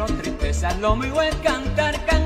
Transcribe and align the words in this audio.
lloro 0.00 0.14
tristeza, 0.14 0.72
lo 0.80 0.96
mío 0.96 1.20
es 1.20 1.34
cantar, 1.36 1.94
cantar. 2.06 2.19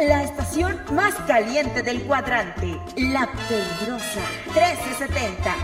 La 0.00 0.22
estación 0.22 0.80
más 0.92 1.14
caliente 1.26 1.82
del 1.82 2.02
cuadrante, 2.02 2.78
La 2.96 3.28
Peligrosa 3.48 4.20
1370. 4.46 5.54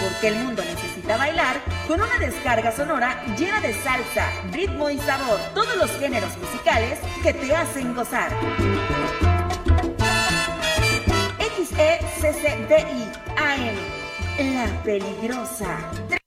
Porque 0.00 0.28
el 0.28 0.36
mundo 0.36 0.62
necesita 0.62 1.16
bailar 1.16 1.56
con 1.88 2.00
una 2.00 2.18
descarga 2.18 2.70
sonora 2.70 3.20
llena 3.36 3.60
de 3.60 3.74
salsa, 3.74 4.28
ritmo 4.52 4.90
y 4.90 4.98
sabor, 4.98 5.40
todos 5.54 5.76
los 5.76 5.90
géneros 5.98 6.36
musicales 6.38 6.98
que 7.22 7.34
te 7.34 7.54
hacen 7.54 7.94
gozar. 7.94 8.30
XECCDI 11.56 13.10
AM, 13.36 14.54
La 14.54 14.82
Peligrosa 14.84 16.19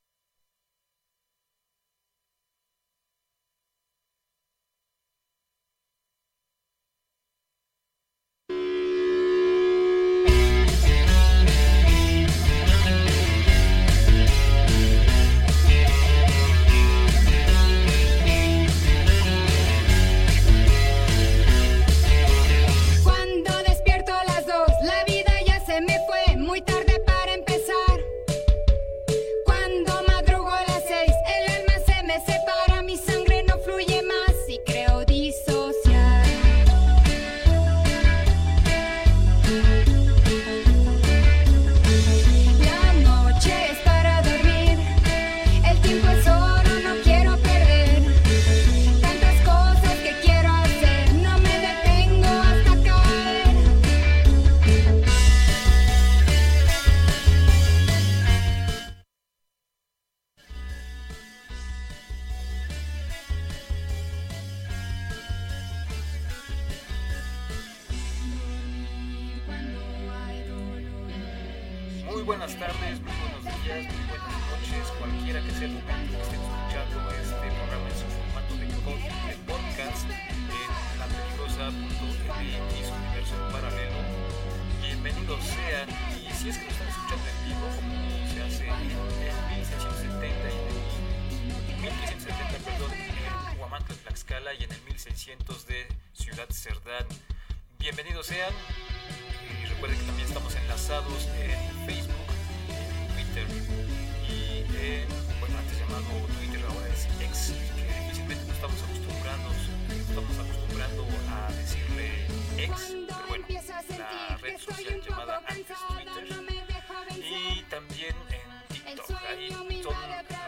también 117.94 118.16
en 118.32 118.42
TikTok, 118.70 119.12
ahí 119.30 119.52
son 119.52 119.68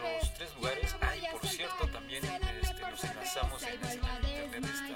los 0.02 0.34
tres 0.34 0.50
lugares. 0.56 0.96
Ahí, 1.00 1.22
por 1.30 1.46
cierto, 1.48 1.86
también 1.88 2.24
este, 2.24 2.90
los 2.90 3.04
enlazamos 3.04 3.62
en 3.62 3.80
la 3.80 3.88
señal 3.88 4.20
de 4.22 4.44
internet. 4.44 4.62
De 4.62 4.68
esta 4.68 4.86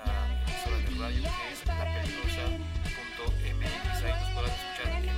emisora 0.46 0.78
de 0.78 0.90
radio 0.98 1.22
que 1.22 1.52
es 1.52 1.64
lapeligrosa.mx. 1.66 4.02
Ahí 4.02 4.12
nos 4.20 4.30
podrán 4.34 4.50
escuchar 4.50 4.88
en 4.88 5.02
vivo. 5.02 5.14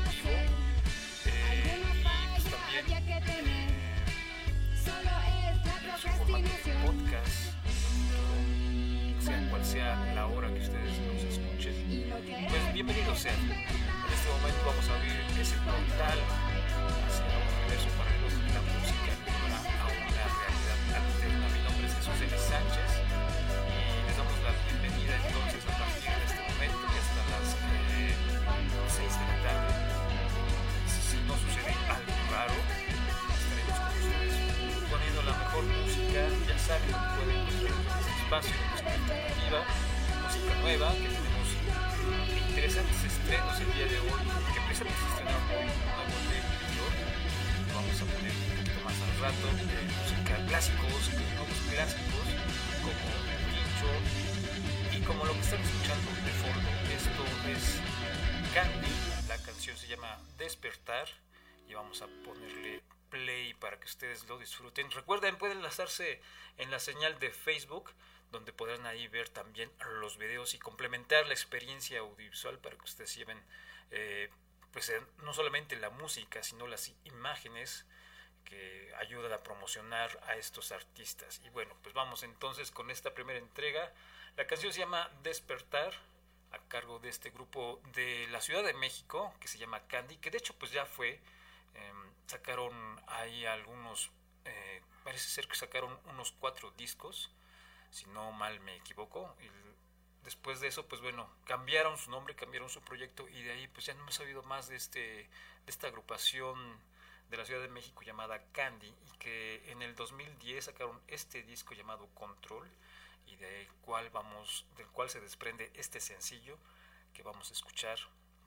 Eh, 1.25 1.81
y 1.81 1.83
pues 2.33 2.45
también 2.53 2.85
eh, 2.89 2.93
en 5.89 5.97
su 6.01 6.09
formato 6.09 6.43
de 6.43 6.49
podcast, 6.85 7.37
sea 9.21 9.39
cual 9.49 9.65
sea 9.65 9.97
la 10.15 10.27
hora 10.27 10.49
que 10.49 10.61
ustedes 10.61 10.99
nos 11.01 11.23
escuchen. 11.23 11.75
Pues 12.49 12.73
bienvenidos 12.75 13.19
sean. 13.19 13.37
En 13.37 14.13
este 14.13 14.29
momento 14.29 14.61
vamos 14.67 14.87
a 14.89 14.95
abrir 14.97 15.13
ese 15.41 15.57
portal 15.57 16.19
música 18.83 19.15
a 19.79 19.87
una 19.87 20.27
realidad 20.43 20.79
alterna. 20.91 21.47
Mi 21.55 21.63
nombre 21.63 21.87
es 21.87 21.95
Jesús 21.95 22.19
L. 22.19 22.35
Sánchez 22.35 22.91
y 22.99 23.79
les 24.03 24.17
damos 24.19 24.35
la 24.43 24.51
bienvenida 24.67 25.15
entonces 25.23 25.63
a 25.71 25.75
partir 25.79 26.11
de 26.11 26.25
este 26.27 26.43
momento 26.51 26.83
y 26.91 26.97
hasta 26.99 27.23
las 27.31 27.47
eh, 27.63 28.11
6 28.11 29.07
de 29.07 29.27
la 29.31 29.39
tarde. 29.47 29.71
Si 30.91 31.17
no 31.31 31.35
sucede 31.39 31.71
algo 31.95 32.15
raro, 32.35 32.59
estaremos 33.39 33.77
con 33.79 33.95
ustedes 34.03 34.35
poniendo 34.91 35.21
la 35.31 35.35
mejor 35.39 35.63
música. 35.63 36.21
Ya 36.51 36.59
saben 36.59 36.91
pueden 36.91 37.39
encontrar 37.39 37.71
en 37.71 37.87
este 37.87 38.13
espacio 38.19 38.55
música 38.67 38.91
alternativa, 38.99 39.61
música 40.27 40.53
nueva, 40.59 40.89
que 40.91 41.07
tenemos 41.07 41.49
interesantes 42.51 42.99
estrenos 42.99 43.55
el 43.63 43.71
día 43.79 43.87
de 43.95 43.99
hoy, 44.03 44.23
que 44.51 44.61
precisamente 44.67 44.99
se 44.99 45.07
estrenaron 45.07 45.47
hoy, 45.55 45.71
un 45.71 45.87
nuevo 45.87 46.19
de 46.35 46.43
vamos 47.75 48.03
a 48.03 48.05
poner 48.05 48.62
rato, 49.23 49.47
de 49.47 49.83
música 49.83 50.47
clásicos, 50.49 51.13
nuevos 51.15 51.59
clásicos, 51.71 52.27
como 52.83 53.07
Pincho, 53.47 54.97
y 54.97 55.01
como 55.03 55.25
lo 55.25 55.33
que 55.35 55.39
están 55.39 55.61
escuchando 55.61 56.11
de 56.11 56.33
fondo, 56.43 56.69
esto 56.91 57.49
es 57.49 57.81
Candy, 58.53 59.29
la 59.29 59.39
canción 59.39 59.77
se 59.77 59.87
llama 59.87 60.19
Despertar 60.39 61.07
y 61.69 61.75
vamos 61.75 62.03
a 62.03 62.09
ponerle 62.25 62.83
play 63.11 63.55
para 63.55 63.79
que 63.79 63.87
ustedes 63.87 64.27
lo 64.27 64.41
disfruten. 64.41 64.91
Recuerden, 64.91 65.37
pueden 65.37 65.59
enlazarse 65.59 66.21
en 66.59 66.73
la 66.73 66.81
señal 66.81 67.17
de 67.21 67.31
Facebook, 67.31 67.93
donde 68.33 68.53
podrán 68.53 68.87
ahí 68.87 69.07
ver 69.07 69.29
también 69.29 69.71
los 70.01 70.19
videos 70.19 70.53
y 70.55 70.59
complementar 70.59 71.29
la 71.29 71.35
experiencia 71.35 72.01
audiovisual 72.01 72.59
para 72.59 72.75
que 72.77 72.85
ustedes 72.87 73.15
lleven 73.15 73.41
eh, 73.93 74.31
pues 74.73 74.93
no 75.23 75.33
solamente 75.33 75.77
la 75.77 75.91
música, 75.91 76.43
sino 76.43 76.67
las 76.67 76.91
imágenes 77.05 77.87
que 78.45 78.93
ayudan 78.99 79.33
a 79.33 79.43
promocionar 79.43 80.19
a 80.27 80.37
estos 80.37 80.73
artistas. 80.73 81.41
Y 81.45 81.51
bueno, 81.51 81.75
pues 81.83 81.95
vamos 81.95 82.23
entonces 82.23 82.71
con 82.71 82.91
esta 82.91 83.15
primera 83.15 83.39
entrega. 83.39 83.93
La 84.37 84.47
canción 84.47 84.73
se 84.73 84.81
llama 84.81 85.11
Despertar, 85.23 85.93
a 86.53 86.59
cargo 86.69 86.99
de 86.99 87.09
este 87.09 87.31
grupo 87.31 87.81
de 87.95 88.27
la 88.29 88.41
Ciudad 88.41 88.63
de 88.63 88.75
México, 88.75 89.35
que 89.41 89.49
se 89.49 89.59
llama 89.59 89.81
Candy, 89.87 90.17
que 90.19 90.31
de 90.31 90.39
hecho 90.39 90.55
pues 90.59 90.71
ya 90.71 90.85
fue, 90.87 91.21
em, 91.75 92.13
sacaron 92.27 93.01
ahí 93.07 93.47
algunos, 93.47 94.11
eh, 94.45 94.83
parece 95.03 95.29
ser 95.29 95.49
que 95.49 95.57
sacaron 95.57 95.99
unos 96.07 96.33
cuatro 96.33 96.71
discos, 96.73 97.31
si 97.91 98.07
no 98.07 98.33
mal 98.33 98.61
me 98.61 98.77
equivoco, 98.77 99.35
y 99.41 99.49
después 100.25 100.61
de 100.61 100.69
eso 100.69 100.87
pues 100.87 101.01
bueno, 101.01 101.29
cambiaron 101.45 101.97
su 101.99 102.11
nombre, 102.11 102.35
cambiaron 102.35 102.69
su 102.69 102.83
proyecto 102.83 103.29
y 103.29 103.43
de 103.43 103.53
ahí 103.53 103.69
pues 103.69 103.87
ya 103.87 103.95
no 103.95 104.03
hemos 104.03 104.15
sabido 104.15 104.43
más 104.43 104.69
de, 104.69 104.77
este, 104.77 105.01
de 105.01 105.31
esta 105.67 105.89
agrupación 105.89 106.79
de 107.33 107.39
la 107.39 107.47
Ciudad 107.47 107.63
de 107.63 107.69
México 107.69 108.03
llamada 108.03 108.45
Candy 108.53 108.87
y 108.87 109.19
que 109.19 109.63
en 109.73 109.81
el 109.81 109.95
2010 109.95 110.67
sacaron 110.67 111.01
este 111.09 111.43
disco 111.43 111.73
llamado 111.73 112.07
Control 112.13 112.69
y 113.27 113.37
del 113.37 113.73
cual 113.81 114.11
vamos 114.11 114.67
del 114.77 114.87
cual 114.89 115.09
se 115.09 115.19
desprende 115.19 115.73
este 115.75 115.99
sencillo 115.99 116.59
que 117.15 117.23
vamos 117.23 117.49
a 117.49 117.55
escuchar 117.55 117.99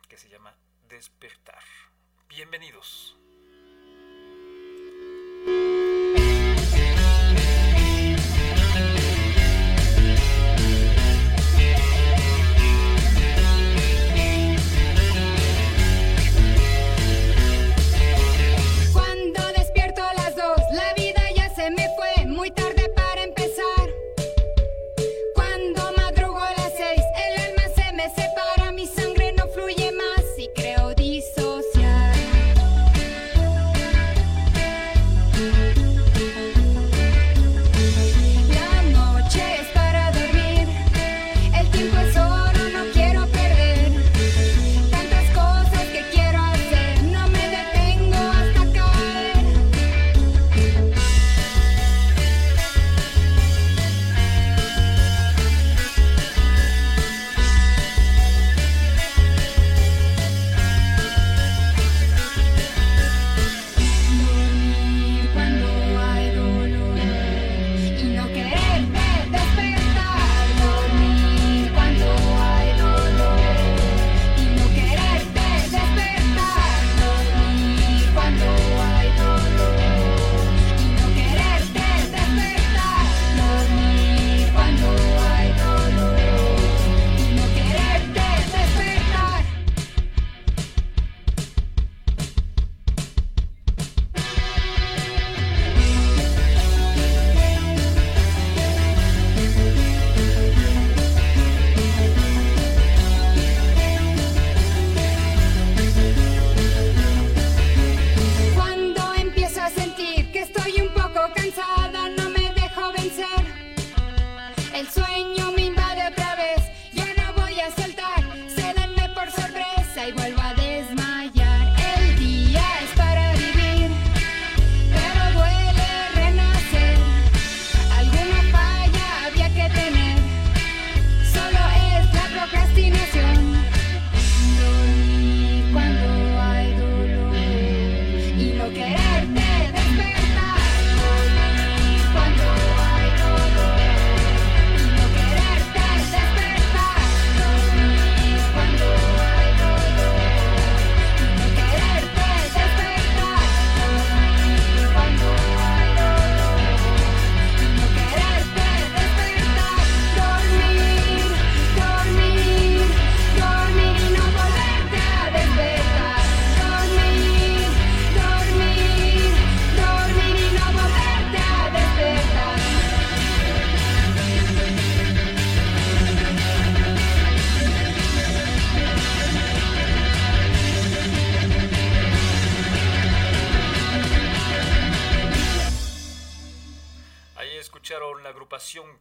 que 0.08 0.18
se 0.18 0.30
llama 0.30 0.56
Despertar. 0.88 1.64
Bienvenidos. 2.30 3.18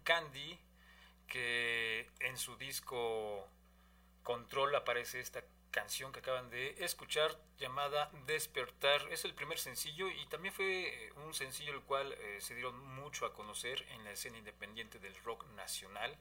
Candy, 0.03 0.59
que 1.27 2.09
en 2.21 2.37
su 2.37 2.57
disco 2.57 3.49
Control 4.23 4.75
aparece 4.75 5.21
esta 5.21 5.45
canción 5.71 6.13
que 6.13 6.21
acaban 6.21 6.51
de 6.51 6.77
escuchar 6.85 7.37
llamada 7.59 8.11
Despertar. 8.27 9.01
Es 9.11 9.25
el 9.25 9.35
primer 9.35 9.59
sencillo 9.59 10.09
y 10.09 10.27
también 10.27 10.55
fue 10.55 11.07
eh, 11.07 11.13
un 11.27 11.35
sencillo 11.35 11.73
el 11.73 11.83
cual 11.83 12.13
eh, 12.13 12.39
se 12.41 12.55
dieron 12.55 12.79
mucho 12.95 13.27
a 13.27 13.35
conocer 13.35 13.85
en 13.91 14.05
la 14.05 14.13
escena 14.13 14.39
independiente 14.39 14.99
del 14.99 15.15
rock 15.25 15.47
nacional 15.57 16.17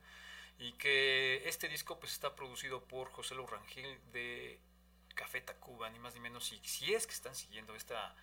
y 0.57 0.73
que 0.73 1.47
este 1.47 1.67
disco 1.69 1.99
pues 1.99 2.13
está 2.13 2.35
producido 2.35 2.83
por 2.83 3.09
José 3.11 3.35
Lo 3.35 3.45
Rangel 3.45 3.99
de 4.11 4.59
Café 5.15 5.41
Tacuba, 5.41 5.89
ni 5.89 5.99
más 5.99 6.15
ni 6.15 6.19
menos. 6.19 6.51
Y 6.51 6.59
si 6.63 6.93
es 6.93 7.05
que 7.05 7.13
están 7.13 7.35
siguiendo 7.35 7.75
esta 7.75 8.15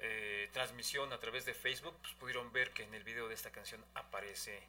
eh, 0.00 0.48
transmisión 0.52 1.12
a 1.12 1.18
través 1.18 1.44
de 1.44 1.54
Facebook, 1.54 1.96
pues 2.00 2.14
pudieron 2.14 2.52
ver 2.52 2.72
que 2.72 2.84
en 2.84 2.94
el 2.94 3.04
video 3.04 3.28
de 3.28 3.34
esta 3.34 3.50
canción 3.50 3.84
aparece 3.94 4.60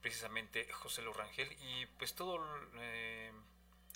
precisamente 0.00 0.70
José 0.72 1.02
Lo 1.02 1.12
Rangel 1.12 1.50
y 1.60 1.86
pues 1.98 2.14
todo 2.14 2.44
eh, 2.78 3.32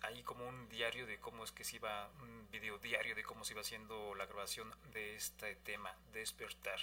ahí 0.02 0.22
como 0.22 0.46
un 0.46 0.68
diario 0.68 1.06
de 1.06 1.18
cómo 1.18 1.44
es 1.44 1.52
que 1.52 1.64
se 1.64 1.76
iba, 1.76 2.10
un 2.20 2.48
video 2.50 2.78
diario 2.78 3.14
de 3.14 3.22
cómo 3.22 3.44
se 3.44 3.52
iba 3.52 3.60
haciendo 3.60 4.14
la 4.14 4.26
grabación 4.26 4.74
de 4.92 5.14
este 5.16 5.54
tema, 5.56 5.94
Despertar. 6.12 6.80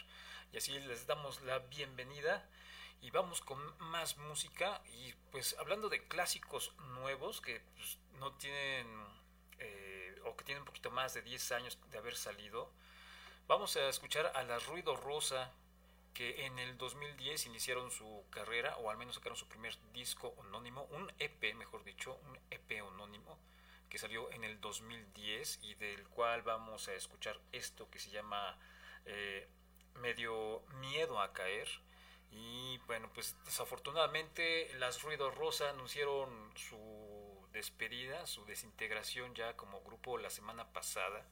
Y 0.54 0.58
así 0.58 0.80
les 0.80 1.08
damos 1.08 1.42
la 1.42 1.60
bienvenida 1.60 2.48
Y 3.02 3.12
vamos 3.12 3.42
con 3.42 3.60
más 3.80 4.18
música 4.18 4.82
y 4.86 5.14
pues 5.32 5.56
hablando 5.60 5.88
de 5.90 6.08
clásicos 6.08 6.74
nuevos 6.96 7.42
que 7.42 7.62
pues, 7.76 8.00
no 8.14 8.32
tienen 8.34 8.88
eh, 9.60 10.20
o 10.26 10.36
que 10.36 10.44
tienen 10.46 10.62
un 10.62 10.68
poquito 10.68 10.90
más 10.90 11.14
de 11.14 11.22
10 11.22 11.52
años 11.52 11.78
de 11.92 11.98
haber 11.98 12.16
salido, 12.16 12.72
vamos 13.48 13.78
a 13.78 13.88
escuchar 13.88 14.32
a 14.36 14.44
la 14.44 14.60
Ruido 14.60 14.96
Rosa 14.98 15.52
que 16.14 16.46
en 16.46 16.60
el 16.60 16.78
2010 16.78 17.46
iniciaron 17.46 17.92
su 17.92 18.26
carrera 18.30 18.76
o 18.78 18.90
al 18.90 18.98
menos 18.98 19.16
sacaron 19.16 19.38
su 19.38 19.48
primer 19.48 19.74
disco 19.94 20.36
anónimo, 20.46 20.84
un 20.92 21.12
EP 21.20 21.56
mejor 21.56 21.84
dicho, 21.84 22.20
un 22.26 22.38
EP 22.52 22.82
anónimo 22.82 23.38
que 23.90 23.98
salió 23.98 24.30
en 24.32 24.44
el 24.44 24.60
2010 24.60 25.60
y 25.64 25.76
del 25.76 26.08
cual 26.10 26.42
vamos 26.42 26.90
a 26.90 26.94
escuchar 26.94 27.40
esto 27.54 27.90
que 27.90 28.00
se 28.00 28.10
llama 28.10 28.58
eh, 29.06 29.48
Medio 29.96 30.64
Miedo 30.80 31.22
a 31.22 31.32
Caer. 31.32 31.70
Y 32.32 32.78
bueno, 32.80 33.10
pues 33.14 33.38
desafortunadamente 33.46 34.74
las 34.80 35.02
Ruido 35.02 35.32
Rosa 35.32 35.70
anunciaron 35.70 36.52
su 36.58 37.48
despedida, 37.54 38.28
su 38.28 38.44
desintegración 38.46 39.34
ya 39.34 39.56
como 39.56 39.82
grupo 39.82 40.18
la 40.18 40.30
semana 40.30 40.68
pasada 40.74 41.26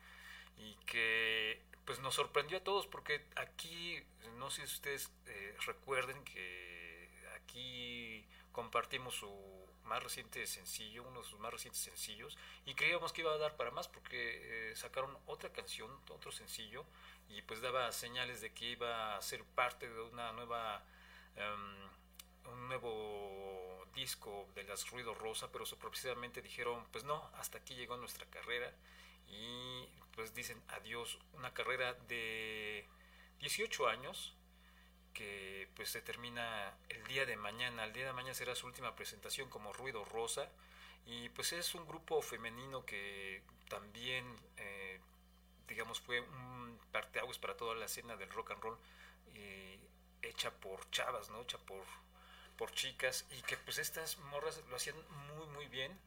y 0.58 0.76
que 0.86 1.62
pues 1.86 2.00
nos 2.00 2.16
sorprendió 2.16 2.58
a 2.58 2.64
todos 2.64 2.88
porque 2.88 3.26
aquí, 3.36 4.02
no 4.38 4.50
sé 4.50 4.68
si 4.68 4.76
ustedes 4.76 5.12
eh, 5.28 5.56
recuerden 5.66 6.24
que 6.24 7.10
aquí 7.36 8.26
compartimos 8.52 9.16
su 9.16 9.30
más 9.86 10.02
reciente 10.02 10.46
sencillo, 10.48 11.04
uno 11.04 11.22
de 11.22 11.28
sus 11.28 11.40
más 11.40 11.52
recientes 11.52 11.82
sencillos, 11.82 12.38
y 12.66 12.74
creíamos 12.74 13.14
que 13.14 13.22
iba 13.22 13.32
a 13.32 13.38
dar 13.38 13.56
para 13.56 13.72
más 13.72 13.88
porque 13.88 14.72
eh, 14.72 14.76
sacaron 14.76 15.16
otra 15.26 15.52
canción, 15.52 15.92
otro 16.10 16.32
sencillo, 16.32 16.86
y 17.30 17.42
pues 17.44 17.62
daba 17.62 17.92
señales 17.92 18.42
de 18.42 18.52
que 18.54 18.72
iba 18.72 19.16
a 19.16 19.22
ser 19.22 19.44
parte 19.44 19.90
de 19.90 20.02
una 20.02 20.32
nueva, 20.34 20.84
um, 21.38 22.52
un 22.52 22.68
nuevo 22.68 23.86
disco 23.94 24.48
de 24.56 24.64
las 24.64 24.90
Ruido 24.90 25.14
Rosa, 25.14 25.52
pero 25.52 25.66
sorpresivamente 25.66 26.42
dijeron, 26.42 26.86
pues 26.92 27.04
no, 27.04 27.30
hasta 27.36 27.60
aquí 27.60 27.76
llegó 27.76 27.98
nuestra 27.98 28.26
carrera, 28.28 28.74
y 29.28 29.88
pues 30.14 30.34
dicen 30.34 30.62
adiós, 30.70 31.20
una 31.34 31.54
carrera 31.54 31.94
de 32.08 32.86
18 33.40 33.88
años, 33.88 34.36
que 35.14 35.70
pues 35.76 35.90
se 35.90 36.02
termina 36.02 36.78
el 36.90 37.04
día 37.08 37.26
de 37.26 37.38
mañana. 37.38 37.86
El 37.86 37.94
día 37.94 38.06
de 38.06 38.14
mañana 38.14 38.34
será 38.34 38.56
su 38.56 38.68
última 38.68 38.96
presentación 38.96 39.50
como 39.50 39.74
Ruido 39.74 40.04
Rosa 40.06 40.50
y 41.06 41.30
pues 41.30 41.54
es 41.54 41.76
un 41.76 41.88
grupo 41.88 42.22
femenino 42.22 42.86
que 42.86 43.44
también 43.70 44.26
eh, 44.58 45.00
digamos 45.68 46.00
fue 46.00 46.20
un 46.22 46.80
parteaguas 46.92 47.38
para 47.40 47.56
toda 47.56 47.76
la 47.76 47.86
escena 47.86 48.16
del 48.16 48.30
rock 48.30 48.52
and 48.52 48.62
roll 48.62 48.78
hecha 50.26 50.52
por 50.52 50.90
chavas, 50.92 51.30
¿no? 51.30 51.42
Hecha 51.42 51.58
por, 51.60 51.84
por 52.58 52.72
chicas 52.72 53.26
y 53.32 53.42
que 53.44 53.58
pues 53.58 53.78
estas 53.78 54.18
morras 54.18 54.62
lo 54.70 54.76
hacían 54.76 54.96
muy 55.28 55.48
muy 55.48 55.68
bien. 55.68 55.98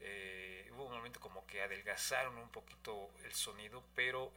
Eh, 0.00 0.68
hubo 0.72 0.84
un 0.86 0.92
momento 0.92 1.20
como 1.20 1.46
que 1.46 1.62
adelgazaron 1.62 2.36
un 2.38 2.50
poquito 2.50 3.10
el 3.24 3.32
sonido, 3.32 3.82
pero 3.94 4.32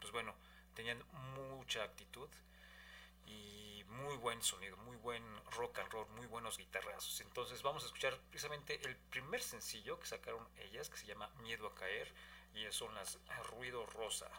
pues 0.00 0.12
bueno, 0.12 0.34
tenían 0.74 1.02
mucha 1.34 1.82
actitud 1.84 2.28
y 3.26 3.84
muy 3.88 4.16
buen 4.16 4.42
sonido, 4.42 4.76
muy 4.78 4.96
buen 4.96 5.22
rock 5.52 5.78
and 5.80 5.90
roll, 5.92 6.08
muy 6.10 6.26
buenos 6.26 6.58
guitarrazos. 6.58 7.20
Entonces 7.20 7.62
vamos 7.62 7.82
a 7.82 7.86
escuchar 7.86 8.18
precisamente 8.30 8.80
el 8.84 8.96
primer 8.96 9.42
sencillo 9.42 9.98
que 9.98 10.06
sacaron 10.06 10.46
ellas, 10.58 10.88
que 10.90 10.96
se 10.98 11.06
llama 11.06 11.28
Miedo 11.42 11.66
a 11.66 11.74
Caer, 11.74 12.12
y 12.54 12.70
son 12.72 12.94
las 12.94 13.18
Ruido 13.50 13.84
Rosa. 13.86 14.30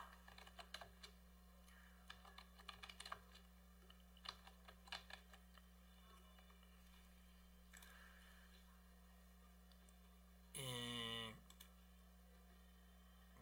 Y 10.54 11.34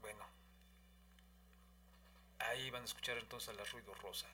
bueno, 0.02 0.26
ahí 2.40 2.70
van 2.70 2.75
a 2.75 2.75
escuchar 2.86 3.18
entonces 3.18 3.50
a 3.50 3.54
la 3.54 3.64
Ruido 3.66 3.94
Rosa. 3.96 4.28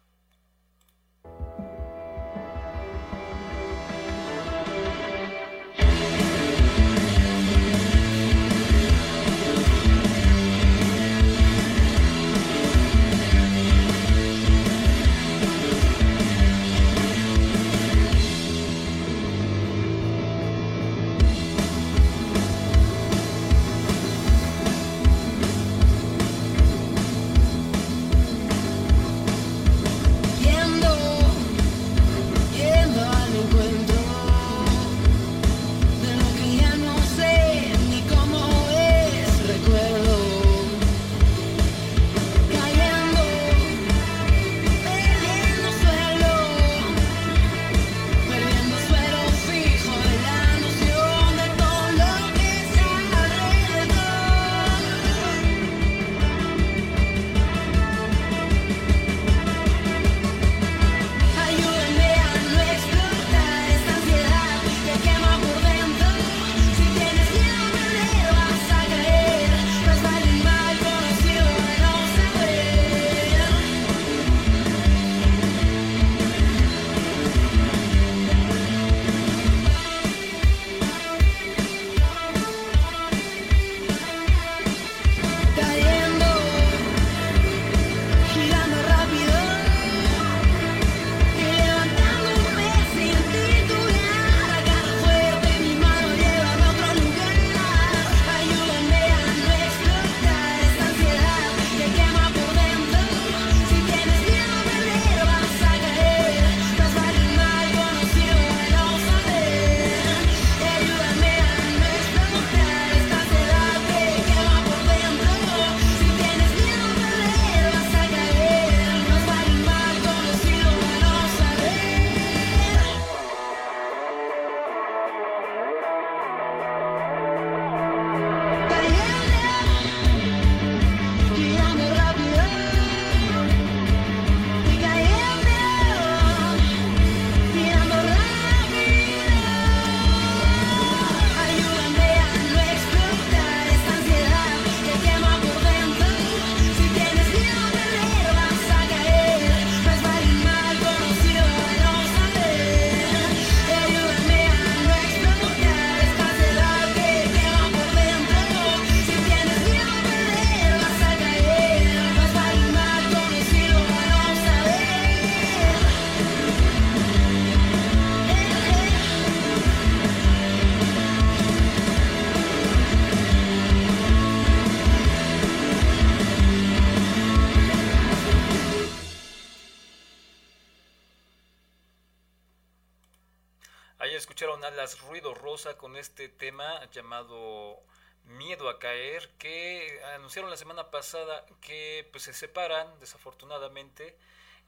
Llamado 187.01 187.81
Miedo 188.25 188.69
a 188.69 188.77
caer, 188.77 189.29
que 189.39 189.99
anunciaron 190.15 190.51
la 190.51 190.57
semana 190.57 190.91
pasada 190.91 191.45
que 191.59 192.07
pues 192.11 192.23
se 192.23 192.33
separan 192.33 192.87
desafortunadamente 192.99 194.15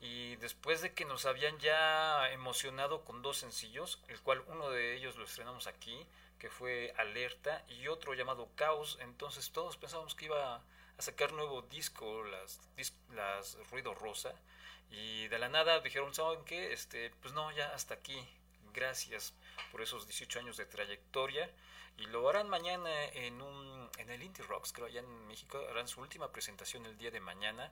y 0.02 0.36
después 0.38 0.82
de 0.82 0.94
que 0.94 1.06
nos 1.06 1.26
habían 1.26 1.60
ya 1.60 2.30
emocionado 2.32 3.06
con 3.06 3.22
dos 3.22 3.38
sencillos, 3.38 4.02
el 4.08 4.20
cual 4.22 4.44
uno 4.48 4.70
de 4.72 4.96
ellos 4.96 5.16
lo 5.16 5.24
estrenamos 5.24 5.68
aquí, 5.68 6.06
que 6.40 6.50
fue 6.50 6.94
Alerta, 6.98 7.64
y 7.70 7.88
otro 7.88 8.14
llamado 8.16 8.50
Caos, 8.56 8.98
entonces 9.00 9.52
todos 9.52 9.78
pensábamos 9.78 10.16
que 10.16 10.26
iba 10.26 10.56
a 10.56 11.02
sacar 11.02 11.32
nuevo 11.32 11.62
disco, 11.62 12.24
las, 12.24 12.60
las 13.12 13.58
Ruido 13.70 13.94
Rosa, 13.94 14.34
y 14.90 15.28
de 15.30 15.40
la 15.40 15.48
nada 15.48 15.80
dijeron, 15.80 16.14
¿saben 16.14 16.44
qué? 16.44 16.74
Este, 16.74 17.12
pues 17.22 17.34
no, 17.34 17.50
ya 17.52 17.74
hasta 17.74 17.94
aquí, 17.94 18.28
gracias 18.74 19.34
por 19.72 19.82
esos 19.82 20.06
18 20.06 20.40
años 20.40 20.58
de 20.58 20.66
trayectoria, 20.66 21.50
y 21.98 22.06
lo 22.08 22.28
harán 22.28 22.50
mañana 22.50 22.90
en, 23.06 23.42
un, 23.42 23.90
en 23.98 24.10
el 24.10 24.24
Indie 24.24 24.44
Rocks, 24.46 24.74
creo, 24.74 24.88
allá 24.88 25.00
en 25.00 25.28
México, 25.28 25.60
harán 25.70 25.88
su 25.88 26.02
última 26.02 26.32
presentación 26.32 26.86
el 26.86 26.98
día 26.98 27.12
de 27.12 27.20
mañana, 27.20 27.72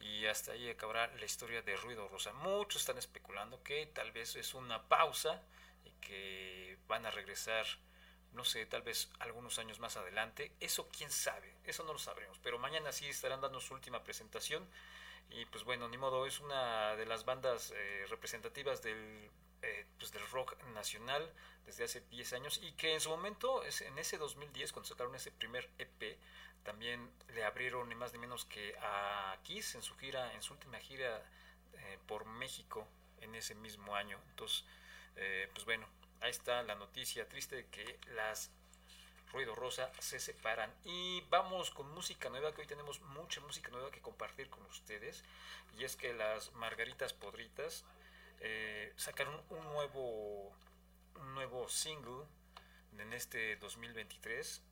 y 0.00 0.26
hasta 0.26 0.52
ahí 0.52 0.68
acabará 0.68 1.06
la 1.16 1.24
historia 1.24 1.62
de 1.62 1.76
Ruido 1.76 2.08
Rosa. 2.08 2.32
Muchos 2.32 2.82
están 2.82 2.98
especulando 2.98 3.62
que 3.62 3.86
tal 3.86 4.12
vez 4.12 4.36
es 4.36 4.54
una 4.54 4.82
pausa 4.88 5.42
y 5.84 5.90
que 6.00 6.78
van 6.88 7.06
a 7.06 7.10
regresar, 7.10 7.66
no 8.32 8.44
sé, 8.44 8.66
tal 8.66 8.82
vez 8.82 9.08
algunos 9.20 9.58
años 9.58 9.78
más 9.78 9.96
adelante. 9.96 10.52
Eso 10.60 10.88
quién 10.88 11.10
sabe, 11.10 11.54
eso 11.64 11.84
no 11.84 11.92
lo 11.92 11.98
sabremos, 11.98 12.38
pero 12.42 12.58
mañana 12.58 12.92
sí 12.92 13.06
estarán 13.06 13.40
dando 13.40 13.60
su 13.60 13.74
última 13.74 14.02
presentación 14.02 14.68
y 15.30 15.46
pues 15.46 15.64
bueno, 15.64 15.88
ni 15.88 15.96
modo, 15.96 16.26
es 16.26 16.40
una 16.40 16.96
de 16.96 17.06
las 17.06 17.24
bandas 17.24 17.72
eh, 17.74 18.06
representativas 18.08 18.82
del, 18.82 19.30
eh, 19.64 19.86
pues 19.98 20.12
del 20.12 20.26
rock 20.28 20.62
nacional 20.74 21.32
desde 21.64 21.84
hace 21.84 22.00
10 22.02 22.32
años 22.34 22.60
y 22.62 22.72
que 22.72 22.92
en 22.92 23.00
su 23.00 23.08
momento, 23.08 23.62
en 23.64 23.98
ese 23.98 24.18
2010, 24.18 24.72
cuando 24.72 24.88
sacaron 24.88 25.14
ese 25.14 25.30
primer 25.30 25.70
EP, 25.78 26.18
también 26.62 27.10
le 27.34 27.44
abrieron 27.44 27.88
ni 27.88 27.94
más 27.94 28.12
ni 28.12 28.18
menos 28.18 28.44
que 28.44 28.76
a 28.80 29.38
Kiss 29.42 29.74
en 29.74 29.82
su 29.82 29.96
gira, 29.96 30.34
en 30.34 30.42
su 30.42 30.52
última 30.52 30.78
gira 30.78 31.22
eh, 31.72 31.98
por 32.06 32.26
México 32.26 32.86
en 33.22 33.34
ese 33.34 33.54
mismo 33.54 33.94
año. 33.96 34.18
Entonces, 34.30 34.64
eh, 35.16 35.48
pues 35.54 35.64
bueno, 35.64 35.86
ahí 36.20 36.30
está 36.30 36.62
la 36.62 36.74
noticia 36.74 37.26
triste 37.28 37.56
de 37.56 37.66
que 37.68 37.98
las 38.14 38.50
Ruido 39.32 39.54
Rosa 39.54 39.90
se 39.98 40.20
separan. 40.20 40.72
Y 40.84 41.22
vamos 41.30 41.70
con 41.70 41.90
música 41.92 42.28
nueva, 42.28 42.54
que 42.54 42.60
hoy 42.60 42.66
tenemos 42.66 43.00
mucha 43.00 43.40
música 43.40 43.70
nueva 43.70 43.90
que 43.90 44.00
compartir 44.00 44.48
con 44.48 44.64
ustedes. 44.66 45.24
Y 45.78 45.84
es 45.84 45.96
que 45.96 46.12
las 46.12 46.52
Margaritas 46.52 47.12
Podritas 47.14 47.84
eh, 48.40 48.92
sacaron 48.96 49.40
un 49.50 49.64
nuevo, 49.64 50.52
un 51.20 51.34
nuevo 51.34 51.68
single 51.68 52.24
en 52.98 53.12
este 53.12 53.56
2023 53.56 54.62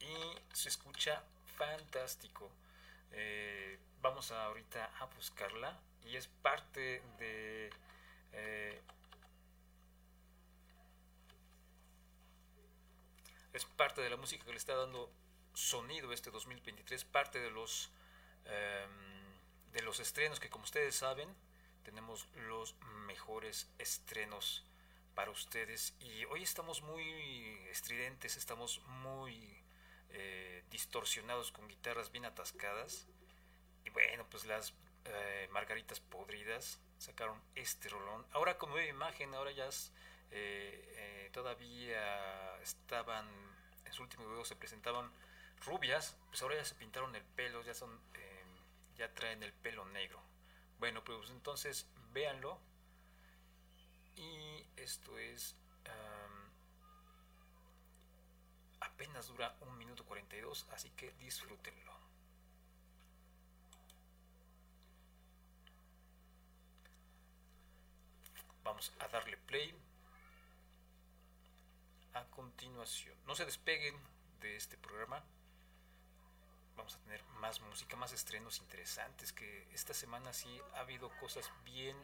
y 0.00 0.54
se 0.54 0.68
escucha 0.68 1.22
fantástico. 1.56 2.50
Eh, 3.12 3.78
vamos 4.00 4.30
a 4.30 4.46
ahorita 4.46 4.90
a 5.00 5.06
buscarla 5.06 5.78
y 6.04 6.16
es 6.16 6.28
parte 6.28 7.02
de 7.18 7.70
eh, 8.32 8.80
es 13.52 13.64
parte 13.64 14.00
de 14.00 14.10
la 14.10 14.16
música 14.16 14.44
que 14.44 14.52
le 14.52 14.58
está 14.58 14.76
dando 14.76 15.10
sonido 15.52 16.12
este 16.12 16.30
2023 16.30 17.04
parte 17.04 17.40
de 17.40 17.50
los 17.50 17.90
de 19.72 19.82
los 19.82 20.00
estrenos 20.00 20.40
que 20.40 20.48
como 20.48 20.64
ustedes 20.64 20.96
saben 20.96 21.28
tenemos 21.82 22.28
los 22.34 22.74
mejores 23.06 23.68
estrenos 23.78 24.64
para 25.14 25.30
ustedes 25.30 25.94
y 26.00 26.24
hoy 26.26 26.42
estamos 26.42 26.82
muy 26.82 27.02
estridentes 27.70 28.36
estamos 28.36 28.80
muy 28.86 29.60
eh, 30.12 30.64
distorsionados 30.70 31.52
con 31.52 31.68
guitarras 31.68 32.10
bien 32.10 32.24
atascadas. 32.24 33.06
Y 33.84 33.90
bueno, 33.90 34.26
pues 34.28 34.44
las 34.44 34.74
eh, 35.04 35.48
margaritas 35.52 36.00
podridas 36.00 36.80
sacaron 36.98 37.40
este 37.54 37.88
rolón. 37.88 38.26
Ahora 38.32 38.58
con 38.58 38.70
nueva 38.70 38.88
imagen, 38.88 39.34
ahora 39.34 39.52
ya 39.52 39.68
eh, 40.32 41.30
todavía 41.32 42.60
estaban, 42.60 43.26
en 43.84 43.92
su 43.92 44.02
último 44.02 44.28
video 44.28 44.44
se 44.44 44.56
presentaban 44.56 45.12
rubias, 45.64 46.16
pues 46.28 46.42
ahora 46.42 46.56
ya 46.56 46.64
se 46.64 46.74
pintaron 46.74 47.14
el 47.14 47.22
pelo, 47.22 47.62
ya 47.62 47.74
son, 47.74 48.00
ya 48.96 49.12
traen 49.14 49.42
el 49.42 49.52
pelo 49.52 49.84
negro. 49.86 50.20
Bueno, 50.80 51.04
pues 51.04 51.30
entonces 51.30 51.86
véanlo. 52.12 52.58
Y 54.16 54.66
esto 54.76 55.16
es 55.18 55.54
apenas 58.80 59.28
dura 59.28 59.56
un 59.60 59.78
minuto 59.78 60.04
42, 60.04 60.66
así 60.72 60.90
que 60.90 61.12
disfrútenlo. 61.12 61.92
Vamos 68.62 68.92
a 68.98 69.08
darle 69.08 69.36
play. 69.36 69.74
A 72.14 72.24
continuación, 72.24 73.16
no 73.26 73.34
se 73.34 73.44
despeguen 73.44 73.94
de 74.40 74.56
este 74.56 74.76
programa. 74.76 75.22
Vamos 76.80 76.96
a 76.96 76.98
tener 77.00 77.22
más 77.40 77.60
música, 77.60 77.94
más 77.96 78.10
estrenos 78.10 78.58
interesantes. 78.60 79.34
Que 79.34 79.68
esta 79.74 79.92
semana 79.92 80.32
sí 80.32 80.48
ha 80.74 80.80
habido 80.80 81.10
cosas 81.18 81.52
bien, 81.62 81.94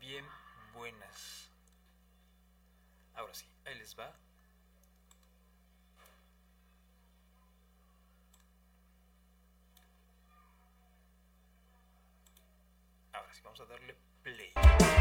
bien 0.00 0.24
buenas. 0.72 1.50
Ahora 3.14 3.34
sí, 3.34 3.46
ahí 3.66 3.74
les 3.74 3.98
va. 3.98 4.14
vamos 13.44 13.60
a 13.60 13.66
darle 13.66 13.94
play. 14.22 14.97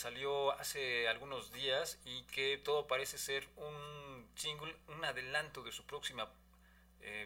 Salió 0.00 0.52
hace 0.52 1.08
algunos 1.08 1.52
días 1.52 1.98
y 2.04 2.22
que 2.24 2.58
todo 2.58 2.86
parece 2.86 3.18
ser 3.18 3.46
un 3.56 4.26
single, 4.34 4.74
un 4.88 5.04
adelanto 5.04 5.62
de 5.62 5.72
su 5.72 5.84
próxima 5.84 6.28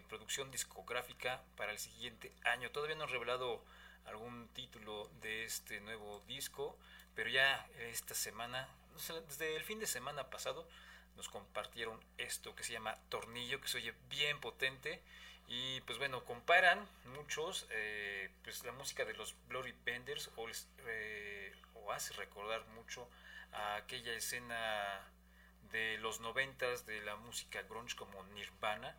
producción 0.08 0.50
discográfica 0.50 1.42
para 1.56 1.72
el 1.72 1.78
siguiente 1.78 2.32
año. 2.44 2.70
Todavía 2.70 2.96
no 2.96 3.04
han 3.04 3.10
revelado 3.10 3.62
algún 4.06 4.48
título 4.48 5.10
de 5.20 5.44
este 5.44 5.80
nuevo 5.80 6.22
disco, 6.26 6.76
pero 7.14 7.30
ya 7.30 7.66
esta 7.78 8.14
semana, 8.14 8.68
desde 9.28 9.56
el 9.56 9.62
fin 9.62 9.78
de 9.80 9.86
semana 9.86 10.30
pasado, 10.30 10.66
nos 11.16 11.28
compartieron 11.28 12.00
esto 12.18 12.54
que 12.54 12.64
se 12.64 12.72
llama 12.72 12.98
Tornillo, 13.08 13.60
que 13.60 13.68
se 13.68 13.78
oye 13.78 13.94
bien 14.10 14.40
potente. 14.40 15.00
Y 15.46 15.80
pues 15.82 15.98
bueno, 15.98 16.24
comparan 16.24 16.88
muchos 17.14 17.66
eh, 17.70 18.30
pues 18.42 18.64
la 18.64 18.72
música 18.72 19.04
de 19.04 19.14
los 19.14 19.34
Bloody 19.48 19.74
Benders 19.84 20.30
o, 20.36 20.48
eh, 20.86 21.52
hace 21.92 22.14
recordar 22.14 22.66
mucho 22.68 23.08
a 23.52 23.76
aquella 23.76 24.12
escena 24.12 25.00
de 25.70 25.98
los 25.98 26.20
noventas 26.20 26.86
de 26.86 27.00
la 27.02 27.16
música 27.16 27.62
grunge 27.62 27.96
como 27.96 28.22
Nirvana 28.26 28.96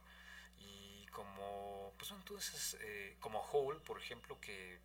y 0.59 1.05
como 1.07 1.93
pues 1.97 2.09
son 2.09 2.23
todas 2.25 2.49
esas, 2.49 2.81
eh, 2.81 3.15
como 3.19 3.41
Hole 3.41 3.79
por 3.79 3.97
ejemplo 3.99 4.39
que 4.39 4.79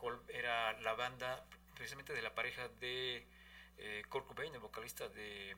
Hole 0.00 0.18
era 0.28 0.78
la 0.80 0.94
banda 0.94 1.44
precisamente 1.74 2.12
de 2.12 2.22
la 2.22 2.34
pareja 2.34 2.68
de 2.80 3.26
eh, 3.78 4.02
Kurt 4.08 4.26
Cobain 4.26 4.54
el 4.54 4.60
vocalista 4.60 5.08
de, 5.08 5.56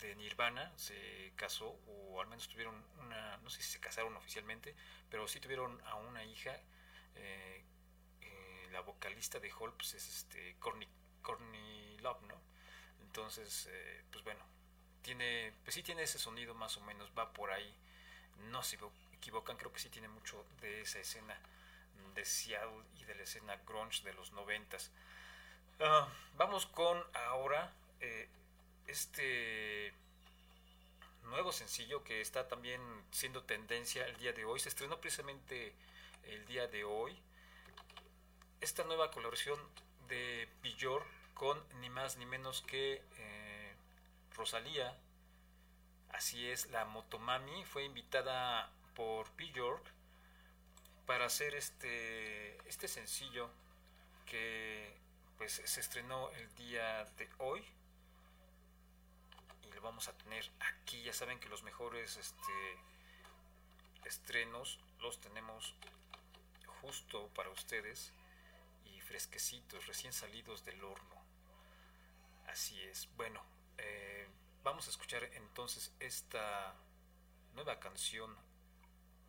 de 0.00 0.14
Nirvana. 0.16 0.72
Se 0.76 1.32
casó 1.36 1.78
o 1.86 2.20
al 2.20 2.28
menos 2.28 2.48
tuvieron 2.48 2.84
una 3.00 3.38
no 3.38 3.50
sé 3.50 3.62
si 3.62 3.72
se 3.72 3.80
casaron 3.80 4.16
oficialmente 4.16 4.74
pero 5.08 5.26
sí 5.28 5.40
tuvieron 5.40 5.80
a 5.86 5.94
una 5.96 6.24
hija 6.24 6.60
eh, 7.16 7.64
la 8.74 8.80
vocalista 8.82 9.40
de 9.40 9.50
Hole 9.52 9.72
pues 9.76 9.94
es 9.94 10.06
este 10.06 10.56
Courtney, 10.60 10.88
Courtney 11.22 11.96
Love 11.98 12.22
no 12.22 12.38
entonces 13.00 13.68
pues 14.10 14.22
bueno 14.24 14.44
tiene, 15.04 15.52
pues 15.62 15.74
sí 15.74 15.82
tiene 15.82 16.02
ese 16.02 16.18
sonido 16.18 16.54
más 16.54 16.76
o 16.78 16.80
menos, 16.80 17.10
va 17.16 17.32
por 17.32 17.52
ahí. 17.52 17.72
No 18.50 18.62
se 18.62 18.78
equivocan, 19.12 19.56
creo 19.56 19.72
que 19.72 19.78
sí 19.78 19.90
tiene 19.90 20.08
mucho 20.08 20.44
de 20.60 20.80
esa 20.80 20.98
escena 20.98 21.38
de 22.14 22.24
Seattle 22.24 22.82
y 22.98 23.04
de 23.04 23.14
la 23.14 23.22
escena 23.22 23.56
grunge 23.66 24.02
de 24.02 24.14
los 24.14 24.32
noventas. 24.32 24.90
Uh, 25.78 26.08
vamos 26.36 26.66
con 26.66 27.02
ahora 27.12 27.70
eh, 28.00 28.28
este 28.86 29.92
nuevo 31.24 31.52
sencillo 31.52 32.02
que 32.02 32.20
está 32.20 32.48
también 32.48 32.80
siendo 33.10 33.42
tendencia 33.42 34.06
el 34.06 34.16
día 34.16 34.32
de 34.32 34.44
hoy. 34.46 34.58
Se 34.58 34.70
estrenó 34.70 35.00
precisamente 35.00 35.74
el 36.24 36.46
día 36.46 36.66
de 36.66 36.84
hoy. 36.84 37.14
Esta 38.64 38.82
nueva 38.84 39.10
colaboración 39.10 39.60
de 40.08 40.48
Björk 40.62 41.06
con 41.34 41.62
ni 41.80 41.90
más 41.90 42.16
ni 42.16 42.24
menos 42.24 42.62
que 42.62 43.02
eh, 43.18 43.74
Rosalía, 44.34 44.98
así 46.14 46.48
es, 46.48 46.70
la 46.70 46.86
Motomami 46.86 47.62
fue 47.66 47.84
invitada 47.84 48.72
por 48.94 49.30
Bjork 49.36 49.84
para 51.04 51.26
hacer 51.26 51.54
este, 51.54 52.56
este 52.66 52.88
sencillo 52.88 53.50
que 54.24 54.96
pues 55.36 55.60
se 55.62 55.80
estrenó 55.80 56.30
el 56.30 56.54
día 56.54 57.04
de 57.18 57.28
hoy. 57.40 57.62
Y 59.68 59.72
lo 59.74 59.82
vamos 59.82 60.08
a 60.08 60.16
tener 60.16 60.50
aquí. 60.60 61.02
Ya 61.02 61.12
saben 61.12 61.38
que 61.38 61.50
los 61.50 61.64
mejores 61.64 62.16
este, 62.16 62.78
estrenos 64.06 64.80
los 65.00 65.20
tenemos 65.20 65.74
justo 66.80 67.28
para 67.34 67.50
ustedes 67.50 68.14
fresquecitos 69.14 69.86
recién 69.86 70.12
salidos 70.12 70.64
del 70.64 70.82
horno 70.82 71.14
así 72.48 72.82
es 72.82 73.08
bueno 73.16 73.40
eh, 73.78 74.26
vamos 74.64 74.88
a 74.88 74.90
escuchar 74.90 75.22
entonces 75.34 75.92
esta 76.00 76.74
nueva 77.54 77.78
canción 77.78 78.36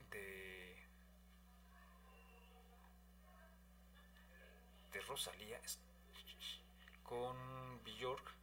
de, 0.10 0.76
de 4.92 5.02
Rosalía 5.02 5.62
con 7.04 7.38
Bjork. 7.84 8.34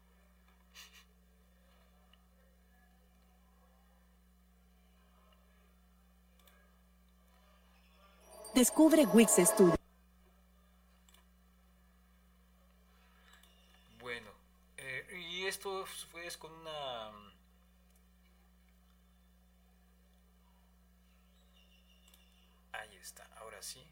Descubre 8.55 9.07
Wix 9.07 9.39
Studio. 9.39 9.82
Fue 15.87 16.29
con 16.39 16.53
una... 16.53 17.11
Ahí 22.73 22.97
está, 23.01 23.29
ahora 23.37 23.61
sí. 23.63 23.83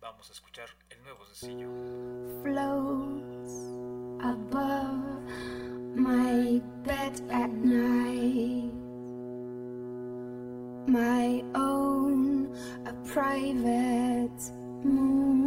Vamos 0.00 0.28
a 0.30 0.32
escuchar 0.32 0.68
el 0.90 1.02
nuevo 1.02 1.24
sencillo. 1.26 1.68
Floats 2.42 3.52
above 4.22 5.22
my 5.94 6.62
bed 6.84 7.20
at 7.30 7.50
night. 7.50 8.72
My 10.88 11.44
own, 11.54 12.52
a 12.86 12.92
private 13.04 14.52
moon. 14.84 15.37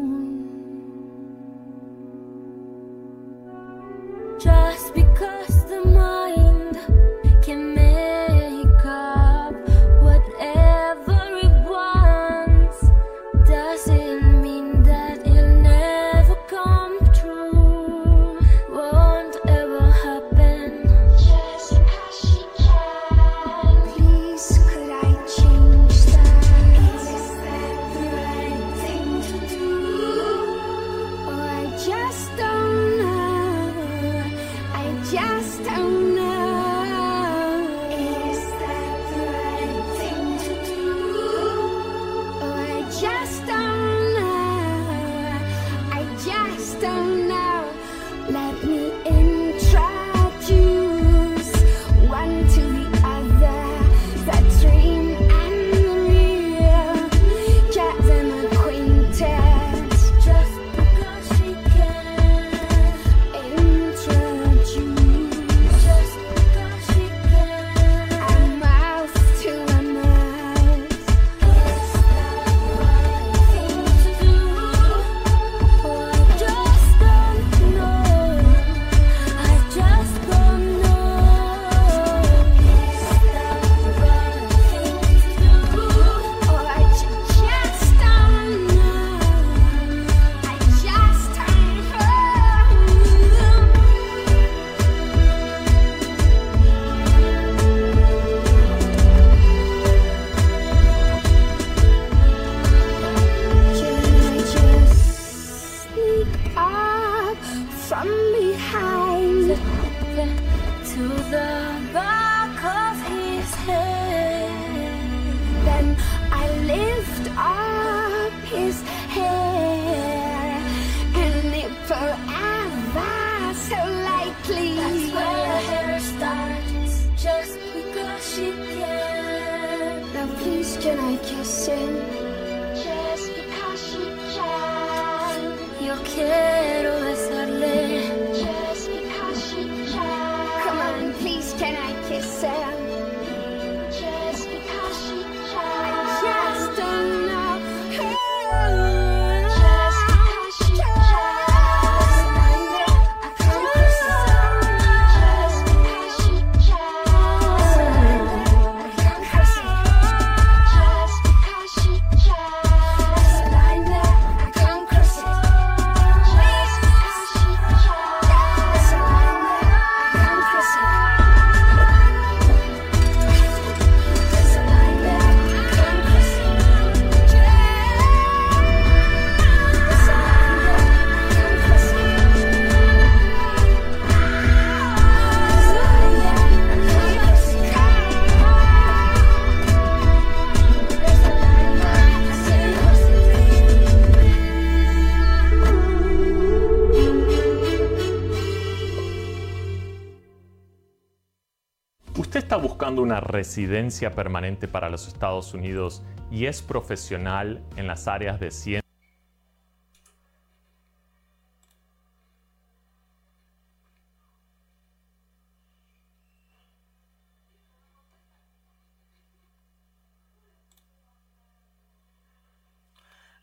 Una 203.11 203.19
residencia 203.19 204.11
permanente 204.11 204.69
para 204.69 204.89
los 204.89 205.05
Estados 205.09 205.53
Unidos 205.53 206.01
y 206.31 206.45
es 206.45 206.61
profesional 206.61 207.61
en 207.75 207.85
las 207.85 208.07
áreas 208.07 208.39
de 208.39 208.51
ciencia? 208.51 208.89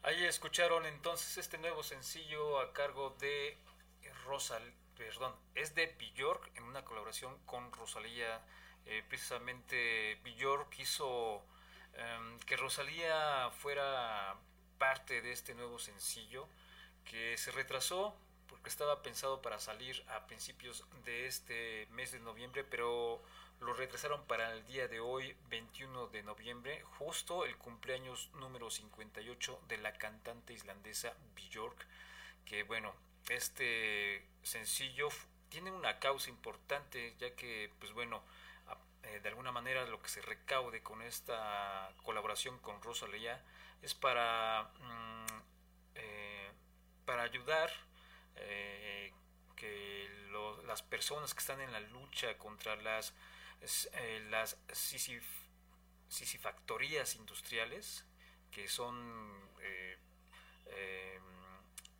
Ahí 0.02 0.24
escucharon 0.24 0.86
entonces 0.86 1.36
este 1.36 1.58
nuevo 1.58 1.82
sencillo 1.82 2.58
a 2.58 2.72
cargo 2.72 3.14
de 3.20 3.58
Rosal, 4.24 4.62
perdón, 4.96 5.34
es 5.54 5.74
de 5.74 5.94
Bjork 6.16 6.56
en 6.56 6.64
una 6.64 6.86
colaboración 6.86 7.36
con 7.44 7.70
Rosalía. 7.70 8.40
Eh, 8.90 9.04
precisamente 9.06 10.18
Bjork 10.24 10.78
hizo 10.78 11.44
em, 11.92 12.40
que 12.40 12.56
Rosalía 12.56 13.50
fuera 13.50 14.34
parte 14.78 15.20
de 15.20 15.32
este 15.32 15.54
nuevo 15.54 15.78
sencillo 15.78 16.48
que 17.04 17.36
se 17.36 17.50
retrasó 17.50 18.16
porque 18.46 18.70
estaba 18.70 19.02
pensado 19.02 19.42
para 19.42 19.58
salir 19.58 20.02
a 20.08 20.26
principios 20.26 20.86
de 21.04 21.26
este 21.26 21.86
mes 21.90 22.12
de 22.12 22.20
noviembre, 22.20 22.64
pero 22.64 23.22
lo 23.60 23.74
retrasaron 23.74 24.24
para 24.26 24.54
el 24.54 24.64
día 24.64 24.88
de 24.88 25.00
hoy, 25.00 25.36
21 25.50 26.06
de 26.06 26.22
noviembre, 26.22 26.82
justo 26.98 27.44
el 27.44 27.58
cumpleaños 27.58 28.30
número 28.36 28.70
58 28.70 29.60
de 29.68 29.76
la 29.76 29.92
cantante 29.92 30.54
islandesa 30.54 31.12
Björk, 31.34 31.86
que 32.46 32.62
bueno, 32.62 32.94
este 33.28 34.24
sencillo 34.42 35.10
tiene 35.50 35.72
una 35.72 35.98
causa 35.98 36.30
importante, 36.30 37.14
ya 37.18 37.34
que 37.34 37.70
pues 37.80 37.92
bueno, 37.92 38.22
eh, 39.02 39.20
de 39.20 39.28
alguna 39.28 39.52
manera 39.52 39.84
lo 39.86 40.00
que 40.02 40.08
se 40.08 40.22
recaude 40.22 40.82
con 40.82 41.02
esta 41.02 41.92
colaboración 42.02 42.58
con 42.58 42.82
Rosalía 42.82 43.42
es 43.82 43.94
para 43.94 44.70
mm, 44.80 45.26
eh, 45.94 46.52
para 47.04 47.22
ayudar 47.22 47.70
eh, 48.36 49.12
que 49.56 50.08
las 50.66 50.82
personas 50.82 51.34
que 51.34 51.40
están 51.40 51.60
en 51.60 51.72
la 51.72 51.80
lucha 51.80 52.36
contra 52.38 52.76
las 52.76 53.14
las 54.30 54.56
sisif- 54.68 55.22
sisifactorías 56.08 57.16
industriales 57.16 58.04
que 58.52 58.68
son 58.68 59.48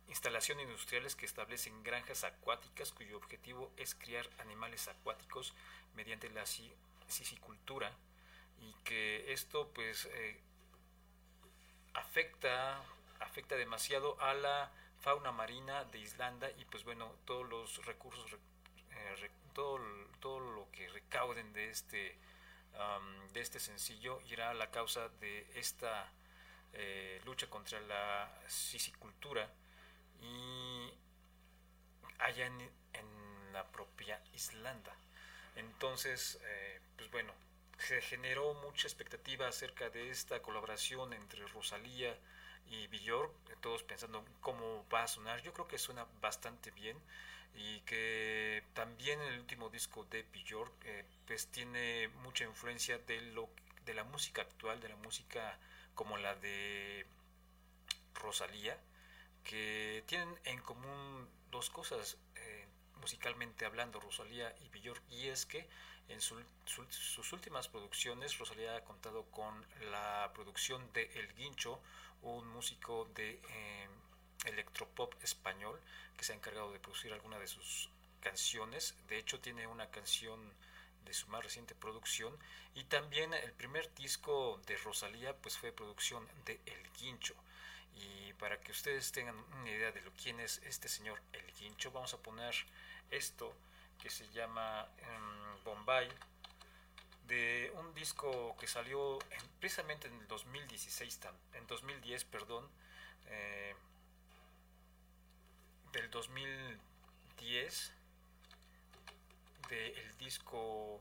instalaciones 0.07 0.65
industriales 0.65 1.15
que 1.15 1.25
establecen 1.25 1.83
granjas 1.83 2.23
acuáticas 2.23 2.91
cuyo 2.93 3.17
objetivo 3.17 3.71
es 3.77 3.93
criar 3.95 4.27
animales 4.39 4.87
acuáticos 4.87 5.53
mediante 5.95 6.29
la 6.29 6.45
sisicultura 7.09 7.91
y 8.59 8.73
que 8.83 9.31
esto 9.31 9.69
pues 9.73 10.05
eh, 10.11 10.39
afecta 11.93 12.81
afecta 13.19 13.55
demasiado 13.55 14.19
a 14.21 14.33
la 14.33 14.71
fauna 14.99 15.31
marina 15.31 15.83
de 15.85 15.99
Islanda 15.99 16.49
y 16.57 16.65
pues 16.65 16.83
bueno 16.83 17.11
todos 17.25 17.47
los 17.49 17.85
recursos 17.85 18.31
re- 18.31 18.37
eh, 18.91 19.31
todo, 19.53 19.79
todo 20.19 20.39
lo 20.39 20.71
que 20.71 20.87
recauden 20.89 21.51
de 21.53 21.69
este 21.69 22.17
am, 22.77 23.27
de 23.33 23.41
este 23.41 23.59
sencillo 23.59 24.21
irá 24.29 24.51
a 24.51 24.53
la 24.53 24.69
causa 24.71 25.09
de 25.19 25.49
esta 25.55 26.11
eh, 26.73 27.21
lucha 27.25 27.49
contra 27.49 27.79
la 27.81 28.31
sisicultura 28.47 29.49
y 30.21 30.93
allá 32.19 32.45
en, 32.45 32.61
en 32.93 33.53
la 33.53 33.65
propia 33.71 34.21
Islanda 34.33 34.95
entonces 35.55 36.39
eh, 36.43 36.79
pues 36.97 37.09
bueno 37.11 37.33
se 37.79 38.01
generó 38.01 38.53
mucha 38.55 38.87
expectativa 38.87 39.47
acerca 39.47 39.89
de 39.89 40.09
esta 40.09 40.41
colaboración 40.41 41.13
entre 41.13 41.47
Rosalía 41.47 42.17
y 42.67 42.87
Björk, 42.87 43.31
todos 43.61 43.83
pensando 43.83 44.23
cómo 44.41 44.85
va 44.93 45.03
a 45.03 45.07
sonar. 45.07 45.41
Yo 45.41 45.53
creo 45.53 45.67
que 45.67 45.77
suena 45.77 46.05
bastante 46.21 46.71
bien 46.71 46.97
y 47.55 47.79
que 47.81 48.63
también 48.73 49.19
el 49.21 49.39
último 49.39 49.69
disco 49.69 50.05
de 50.05 50.23
Björk 50.23 50.73
eh, 50.85 51.05
pues 51.25 51.47
tiene 51.47 52.09
mucha 52.21 52.43
influencia 52.43 52.97
de 52.99 53.21
lo 53.21 53.49
de 53.85 53.93
la 53.93 54.03
música 54.03 54.41
actual, 54.43 54.79
de 54.81 54.89
la 54.89 54.95
música 54.97 55.57
como 55.95 56.17
la 56.17 56.35
de 56.35 57.07
Rosalía, 58.13 58.77
que 59.43 60.03
tienen 60.05 60.37
en 60.43 60.61
común 60.61 61.27
dos 61.49 61.69
cosas 61.69 62.13
eh, 62.13 62.28
musicalmente 63.01 63.65
hablando 63.65 63.99
Rosalía 63.99 64.53
y 64.61 64.69
Björk 64.69 65.01
y 65.11 65.27
es 65.27 65.45
que 65.45 65.67
en 66.09 66.21
su- 66.21 66.43
su- 66.65 66.89
sus 66.91 67.31
últimas 67.33 67.67
producciones 67.67 68.37
Rosalía 68.37 68.75
ha 68.75 68.83
contado 68.83 69.23
con 69.31 69.65
la 69.91 70.31
producción 70.33 70.91
de 70.93 71.03
El 71.19 71.33
Guincho, 71.35 71.79
un 72.23 72.47
músico 72.49 73.05
de 73.15 73.39
eh, 73.49 73.87
electropop 74.45 75.13
español 75.23 75.79
que 76.17 76.23
se 76.23 76.33
ha 76.33 76.35
encargado 76.35 76.71
de 76.71 76.79
producir 76.79 77.13
algunas 77.13 77.39
de 77.39 77.47
sus 77.47 77.89
canciones. 78.21 78.95
De 79.07 79.17
hecho 79.17 79.39
tiene 79.39 79.67
una 79.67 79.89
canción 79.89 80.39
de 81.05 81.13
su 81.13 81.27
más 81.27 81.43
reciente 81.43 81.75
producción 81.75 82.37
y 82.75 82.83
también 82.85 83.33
el 83.33 83.53
primer 83.53 83.93
disco 83.95 84.59
de 84.67 84.77
Rosalía 84.77 85.35
pues 85.37 85.57
fue 85.57 85.71
producción 85.71 86.27
de 86.45 86.59
El 86.65 86.91
Guincho. 86.99 87.35
Y 87.95 88.33
para 88.33 88.59
que 88.59 88.71
ustedes 88.71 89.11
tengan 89.11 89.35
una 89.59 89.69
idea 89.69 89.91
de 89.91 90.01
lo 90.01 90.11
quién 90.13 90.39
es 90.39 90.59
este 90.63 90.87
señor 90.87 91.21
El 91.33 91.45
Guincho, 91.53 91.91
vamos 91.91 92.13
a 92.13 92.17
poner 92.21 92.55
esto 93.11 93.53
que 94.01 94.09
se 94.09 94.27
llama 94.29 94.87
em, 94.97 95.63
Bombay 95.63 96.09
de 97.27 97.71
un 97.75 97.93
disco 97.93 98.55
que 98.59 98.67
salió 98.67 99.19
en- 99.31 99.47
precisamente 99.59 100.07
en 100.07 100.15
el 100.19 100.27
2016 100.27 101.21
tam- 101.21 101.35
en 101.53 101.67
2010 101.67 102.23
perdón 102.25 102.67
eh, 103.27 103.75
del 105.91 106.09
2010 106.09 107.91
del 109.69 110.17
disco 110.17 110.99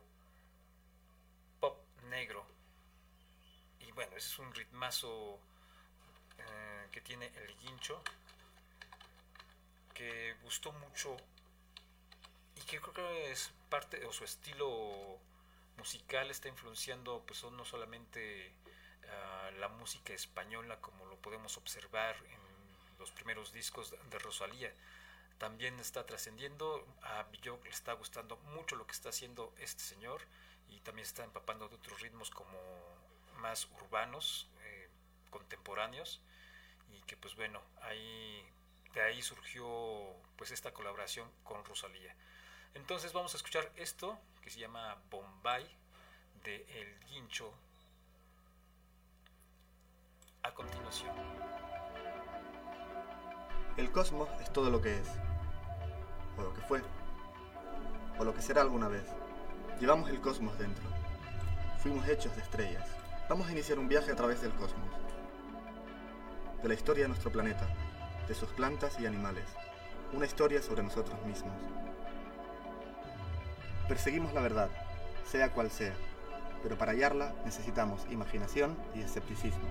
pop 1.60 1.78
negro. 2.10 2.44
Y 3.80 3.92
bueno 3.92 4.16
ese 4.16 4.28
es 4.28 4.38
un 4.38 4.52
ritmazo 4.54 5.38
eh, 6.38 6.88
que 6.92 7.00
tiene 7.00 7.26
el 7.26 7.56
guincho 7.58 8.02
que 9.94 10.34
gustó 10.42 10.72
mucho 10.72 11.16
que 12.68 12.80
creo 12.80 12.94
que 12.94 13.32
es 13.32 13.50
parte 13.68 14.04
o 14.04 14.12
su 14.12 14.24
estilo 14.24 15.18
musical 15.76 16.30
está 16.30 16.48
influenciando 16.48 17.24
pues 17.26 17.42
no 17.44 17.64
solamente 17.64 18.52
ah, 19.08 19.50
la 19.58 19.68
música 19.68 20.12
española 20.12 20.80
como 20.80 21.06
lo 21.06 21.16
podemos 21.16 21.56
observar 21.56 22.16
en 22.16 22.98
los 22.98 23.10
primeros 23.10 23.52
discos 23.52 23.94
de 24.10 24.18
Rosalía 24.18 24.72
también 25.38 25.78
está 25.80 26.04
trascendiendo 26.04 26.86
a 27.02 27.22
Björk 27.24 27.64
le 27.64 27.70
está 27.70 27.92
gustando 27.94 28.36
mucho 28.54 28.76
lo 28.76 28.86
que 28.86 28.92
está 28.92 29.08
haciendo 29.08 29.54
este 29.58 29.82
señor 29.82 30.20
y 30.68 30.80
también 30.80 31.06
está 31.06 31.24
empapando 31.24 31.68
de 31.68 31.76
otros 31.76 32.00
ritmos 32.00 32.30
como 32.30 32.58
más 33.38 33.68
urbanos, 33.80 34.48
eh, 34.64 34.88
contemporáneos, 35.30 36.20
y 36.90 37.00
que 37.02 37.16
pues 37.16 37.34
bueno, 37.36 37.60
ahí, 37.82 38.44
de 38.92 39.00
ahí 39.00 39.22
surgió 39.22 39.66
pues 40.36 40.50
esta 40.50 40.72
colaboración 40.72 41.30
con 41.44 41.64
Rosalía. 41.64 42.14
Entonces 42.74 43.12
vamos 43.12 43.34
a 43.34 43.36
escuchar 43.36 43.70
esto 43.76 44.18
que 44.42 44.50
se 44.50 44.60
llama 44.60 44.96
Bombay 45.10 45.66
de 46.44 46.64
El 46.80 46.98
Guincho 47.06 47.52
a 50.42 50.54
continuación. 50.54 51.14
El 53.76 53.92
cosmos 53.92 54.28
es 54.40 54.52
todo 54.52 54.70
lo 54.70 54.80
que 54.80 54.98
es, 54.98 55.08
o 56.36 56.42
lo 56.42 56.54
que 56.54 56.62
fue, 56.62 56.82
o 58.18 58.24
lo 58.24 58.34
que 58.34 58.42
será 58.42 58.62
alguna 58.62 58.88
vez. 58.88 59.04
Llevamos 59.80 60.10
el 60.10 60.20
cosmos 60.20 60.58
dentro. 60.58 60.84
Fuimos 61.78 62.08
hechos 62.08 62.34
de 62.34 62.42
estrellas. 62.42 62.88
Vamos 63.28 63.46
a 63.46 63.52
iniciar 63.52 63.78
un 63.78 63.88
viaje 63.88 64.10
a 64.10 64.16
través 64.16 64.40
del 64.40 64.52
cosmos. 64.54 64.90
De 66.62 66.68
la 66.68 66.74
historia 66.74 67.04
de 67.04 67.08
nuestro 67.08 67.30
planeta, 67.30 67.68
de 68.26 68.34
sus 68.34 68.48
plantas 68.50 68.98
y 68.98 69.06
animales. 69.06 69.44
Una 70.12 70.26
historia 70.26 70.60
sobre 70.60 70.82
nosotros 70.82 71.22
mismos. 71.24 71.54
Perseguimos 73.88 74.34
la 74.34 74.42
verdad, 74.42 74.68
sea 75.24 75.50
cual 75.52 75.70
sea, 75.70 75.94
pero 76.62 76.76
para 76.76 76.92
hallarla 76.92 77.32
necesitamos 77.46 78.06
imaginación 78.10 78.76
y 78.94 79.00
escepticismo. 79.00 79.66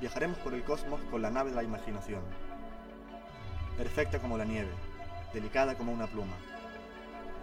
Viajaremos 0.00 0.38
por 0.38 0.54
el 0.54 0.64
cosmos 0.64 1.02
con 1.10 1.20
la 1.20 1.30
nave 1.30 1.50
de 1.50 1.56
la 1.56 1.62
imaginación. 1.62 2.22
Perfecta 3.76 4.18
como 4.20 4.38
la 4.38 4.46
nieve, 4.46 4.72
delicada 5.34 5.76
como 5.76 5.92
una 5.92 6.06
pluma. 6.06 6.36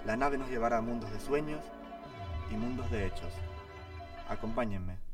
La 0.06 0.18
nave 0.18 0.40
nos 0.40 0.50
llevará 0.50 0.78
a 0.78 0.82
mundos 0.82 1.12
de 1.12 1.20
sueños 1.20 1.62
y 2.50 2.56
mundos 2.56 2.90
de 2.90 3.06
hechos. 3.06 3.34
Acompáñenme. 4.30 5.13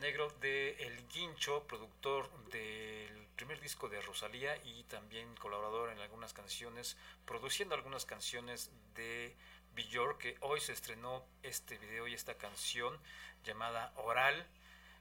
Negro, 0.00 0.30
de 0.40 0.70
El 0.84 1.08
Guincho, 1.08 1.62
productor 1.66 2.30
del 2.50 3.26
primer 3.36 3.60
disco 3.60 3.88
de 3.88 4.00
Rosalía 4.00 4.56
y 4.64 4.84
también 4.84 5.34
colaborador 5.36 5.90
en 5.90 5.98
algunas 5.98 6.32
canciones, 6.32 6.96
produciendo 7.24 7.74
algunas 7.74 8.06
canciones 8.06 8.70
de 8.94 9.34
Björk, 9.74 10.18
que 10.18 10.36
hoy 10.40 10.60
se 10.60 10.72
estrenó 10.72 11.24
este 11.42 11.78
video 11.78 12.06
y 12.08 12.14
esta 12.14 12.34
canción 12.34 12.98
llamada 13.44 13.92
Oral 13.96 14.46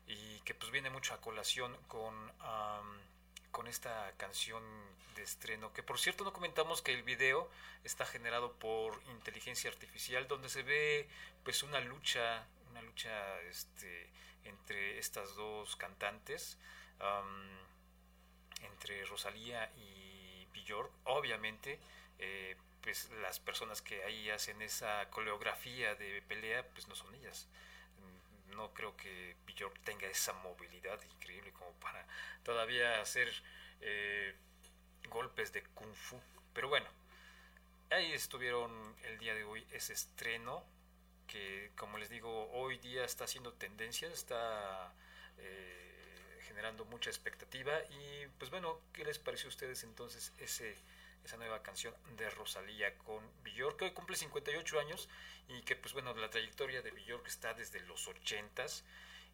y 0.07 0.39
que 0.41 0.53
pues 0.53 0.71
viene 0.71 0.89
mucho 0.89 1.13
a 1.13 1.21
colación 1.21 1.75
con, 1.87 2.31
con 3.51 3.67
esta 3.67 4.13
canción 4.17 4.63
de 5.15 5.23
estreno, 5.23 5.71
que 5.73 5.81
por 5.81 5.97
cierto 5.97 6.23
no 6.23 6.33
comentamos 6.33 6.81
que 6.81 6.93
el 6.93 7.03
video 7.03 7.49
está 7.83 8.05
generado 8.05 8.53
por 8.53 9.01
inteligencia 9.11 9.69
artificial, 9.69 10.27
donde 10.27 10.49
se 10.49 10.63
ve 10.63 11.07
pues 11.43 11.63
una 11.63 11.79
lucha, 11.79 12.45
una 12.69 12.81
lucha 12.81 13.39
este, 13.43 14.09
entre 14.45 14.99
estas 14.99 15.35
dos 15.35 15.75
cantantes, 15.75 16.57
am, 16.99 17.59
entre 18.61 19.03
Rosalía 19.05 19.71
y 19.77 20.47
Björk, 20.53 20.91
obviamente 21.03 21.79
eh, 22.19 22.55
pues 22.81 23.09
las 23.21 23.39
personas 23.39 23.81
que 23.81 24.03
ahí 24.03 24.29
hacen 24.29 24.61
esa 24.61 25.09
coreografía 25.09 25.95
de 25.95 26.21
pelea 26.21 26.67
pues 26.69 26.87
no 26.87 26.95
son 26.95 27.13
ellas 27.15 27.47
no 28.55 28.73
creo 28.73 28.95
que 28.97 29.35
Björk 29.45 29.79
tenga 29.83 30.07
esa 30.07 30.33
movilidad 30.33 30.99
increíble 31.03 31.51
como 31.53 31.71
para 31.73 32.05
todavía 32.43 33.01
hacer 33.01 33.31
eh, 33.81 34.35
golpes 35.09 35.51
de 35.53 35.63
kung 35.63 35.93
fu. 35.93 36.19
Pero 36.53 36.69
bueno, 36.69 36.87
ahí 37.89 38.13
estuvieron 38.13 38.95
el 39.03 39.17
día 39.19 39.35
de 39.35 39.43
hoy 39.43 39.65
ese 39.71 39.93
estreno 39.93 40.63
que 41.27 41.71
como 41.75 41.97
les 41.97 42.09
digo 42.09 42.49
hoy 42.51 42.77
día 42.77 43.05
está 43.05 43.25
haciendo 43.25 43.53
tendencia, 43.53 44.07
está 44.07 44.93
eh, 45.37 46.39
generando 46.47 46.85
mucha 46.85 47.09
expectativa 47.09 47.73
y 47.89 48.27
pues 48.37 48.51
bueno, 48.51 48.79
¿qué 48.93 49.03
les 49.03 49.19
pareció 49.19 49.47
a 49.47 49.49
ustedes 49.49 49.83
entonces 49.83 50.33
ese 50.37 50.75
esa 51.25 51.37
nueva 51.37 51.63
canción 51.63 51.93
de 52.17 52.29
Rosalía 52.29 52.95
con 52.99 53.23
Björk, 53.43 53.77
que 53.77 53.85
hoy 53.85 53.91
cumple 53.91 54.15
58 54.15 54.79
años 54.79 55.09
y 55.47 55.61
que 55.63 55.75
pues 55.75 55.93
bueno, 55.93 56.13
la 56.13 56.29
trayectoria 56.29 56.83
de 56.83 56.91
Björk 56.91 57.25
está 57.27 57.53
desde 57.55 57.79
los 57.81 58.07
80s 58.07 58.83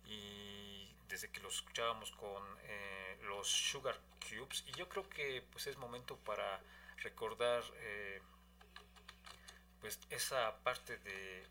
y 0.05 0.89
desde 1.09 1.29
que 1.29 1.41
los 1.41 1.55
escuchábamos 1.55 2.11
con 2.11 2.41
eh, 2.63 3.17
los 3.23 3.47
Sugar 3.47 3.99
Cubes 4.21 4.63
y 4.67 4.71
yo 4.71 4.87
creo 4.87 5.07
que 5.09 5.43
pues 5.51 5.67
es 5.67 5.77
momento 5.77 6.15
para 6.17 6.61
recordar 6.97 7.61
eh, 7.75 8.21
pues 9.81 9.99
esa 10.09 10.57
parte 10.63 10.97
de 10.97 11.43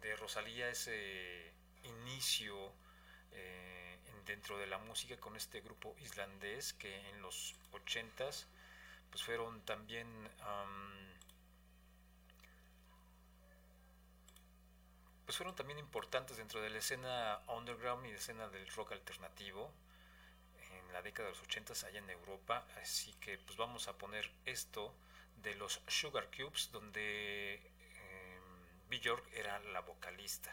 de 0.00 0.16
Rosalía, 0.16 0.68
ese 0.70 1.52
inicio 1.84 2.72
eh, 3.32 3.98
en- 4.06 4.24
dentro 4.24 4.58
de 4.58 4.66
la 4.66 4.78
música 4.78 5.16
con 5.18 5.36
este 5.36 5.60
grupo 5.60 5.94
islandés 6.00 6.72
que 6.74 7.08
en 7.10 7.22
los 7.22 7.56
80s 7.72 8.46
pues 9.10 9.22
fueron 9.24 9.62
también 9.64 10.08
am, 10.40 10.92
pues 15.24 15.36
fueron 15.36 15.54
también 15.54 15.78
importantes 15.78 16.36
dentro 16.38 16.60
de 16.62 16.70
la 16.70 16.78
escena 16.78 17.40
underground 17.48 18.06
y 18.06 18.10
la 18.12 18.16
escena 18.18 18.48
del 18.48 18.66
rock 18.68 18.92
alternativo 18.92 19.70
en 20.70 20.92
la 20.92 21.02
década 21.02 21.28
de 21.28 21.34
los 21.34 21.42
80s 21.42 21.84
allá 21.84 21.98
en 21.98 22.10
Europa. 22.10 22.66
Así 22.82 23.12
que 23.14 23.38
pues 23.38 23.56
vamos 23.56 23.88
a 23.88 23.96
poner 23.98 24.30
esto 24.46 24.94
de 25.42 25.54
los 25.56 25.80
Sugar 25.88 26.28
Cubes 26.36 26.70
donde 26.72 27.60
Björk 28.88 29.28
era 29.34 29.58
la 29.72 29.80
vocalista 29.82 30.50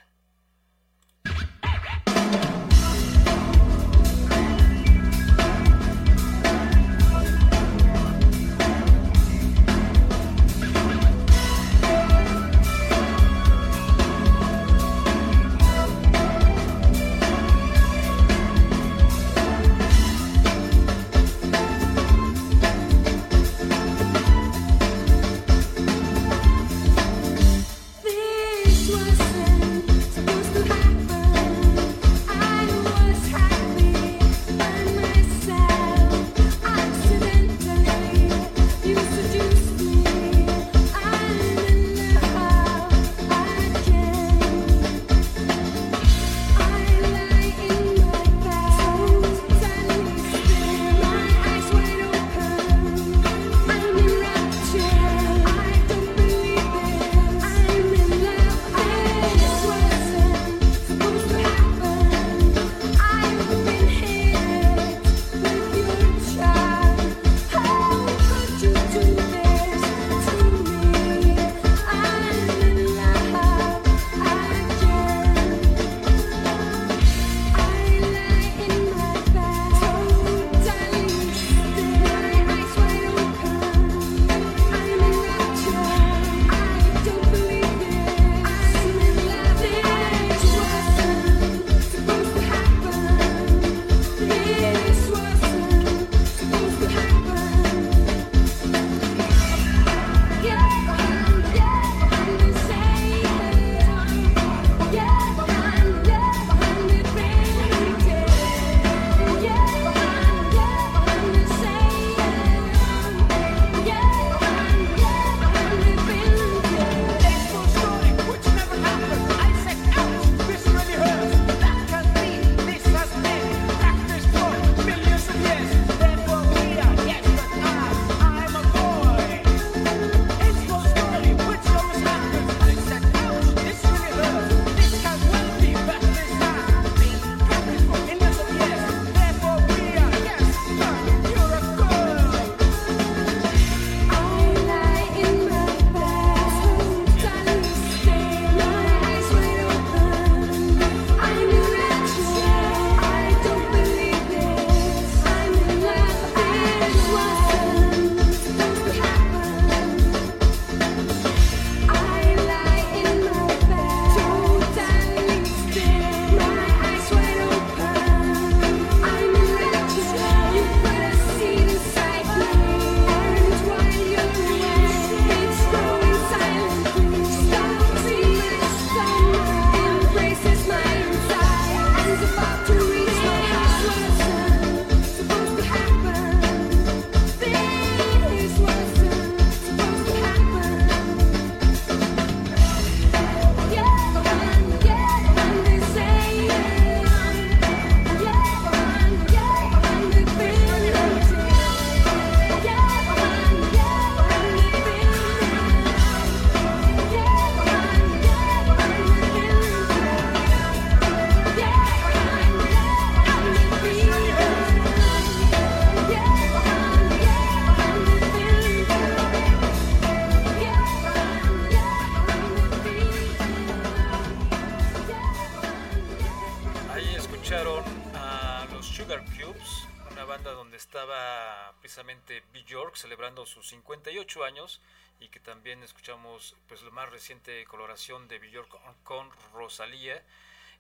también 235.76 235.89
escuchamos 235.89 236.55
pues 236.69 236.84
la 236.84 236.91
más 236.91 237.09
reciente 237.09 237.65
coloración 237.65 238.30
de 238.30 238.39
Bill 238.39 238.51
York 238.51 238.80
con, 239.03 239.30
Rosalía. 239.51 240.23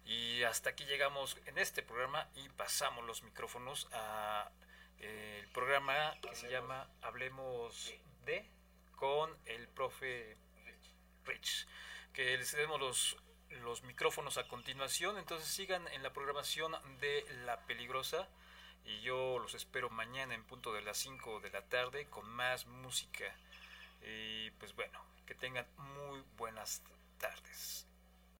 Y 0.05 0.41
hasta 0.43 0.69
aquí 0.69 0.85
llegamos 0.85 1.35
en 1.47 1.57
este 1.57 1.83
programa 1.83 2.29
y 2.35 2.47
pasamos 2.47 3.03
los 3.03 3.21
micrófonos 3.23 3.89
a 3.91 4.49
eh, 4.99 5.41
el 5.43 5.49
programa 5.49 6.15
que 6.21 6.33
se 6.33 6.49
llama 6.49 6.87
Hablemos 7.01 7.93
de 8.25 8.49
con 8.95 9.37
el 9.47 9.67
profe 9.67 10.37
Rich, 11.25 11.67
que 12.13 12.37
les 12.37 12.49
cedemos 12.49 12.79
los, 12.79 13.17
los 13.49 13.83
micrófonos 13.83 14.37
a 14.37 14.47
continuación, 14.47 15.17
entonces 15.17 15.49
sigan 15.49 15.85
en 15.89 16.03
la 16.03 16.13
programación 16.13 16.73
de 17.01 17.25
La 17.43 17.59
Peligrosa 17.65 18.29
y 18.85 19.01
yo 19.01 19.39
los 19.39 19.55
espero 19.55 19.89
mañana 19.89 20.35
en 20.35 20.45
punto 20.45 20.71
de 20.71 20.83
las 20.83 20.95
5 20.99 21.41
de 21.41 21.49
la 21.49 21.63
tarde 21.63 22.05
con 22.05 22.29
más 22.29 22.65
música. 22.65 23.35
Y 24.05 24.51
pues 24.51 24.75
bueno, 24.75 24.99
que 25.25 25.35
tengan 25.35 25.65
muy 25.77 26.23
buenas 26.37 26.83
tardes. 27.17 27.84